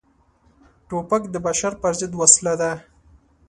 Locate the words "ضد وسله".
1.99-2.53